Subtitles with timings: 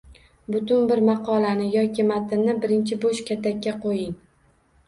[0.53, 4.21] Butun bir maqolani yoki matnni birinchi bo’sh katakka qo’ying